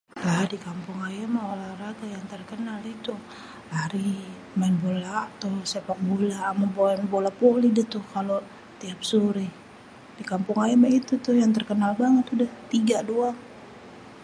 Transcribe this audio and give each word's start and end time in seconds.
lah 0.25 0.43
dikampung 0.53 0.99
ayè 1.07 1.23
mèh 1.33 1.47
olahraga 1.53 2.05
yang 2.15 2.25
terkenal 2.33 2.81
itu, 2.95 3.13
lari, 3.73 4.11
main 4.59 4.75
bola, 4.83 5.17
amè 6.51 6.63
maèn 6.75 7.01
bola 7.11 7.29
voli 7.39 7.69
dah 7.77 7.85
tuh 7.93 8.05
setiap 8.11 8.99
sorè 9.09 9.47
dikampung 10.17 10.57
ayè 10.63 10.75
mèh 10.81 10.93
itu 10.99 11.13
tuh 11.25 11.35
yang 11.41 11.51
terkenal 11.57 11.91
banget 12.01 12.25
tiga 12.73 12.97
doang. 13.09 13.37